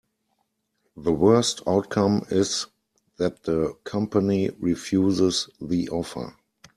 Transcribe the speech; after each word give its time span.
The 0.97 1.11
worst 1.13 1.61
outcome 1.67 2.25
is 2.31 2.65
that 3.17 3.43
the 3.43 3.75
company 3.83 4.49
refuses 4.49 5.47
the 5.61 5.89
offer. 5.89 6.35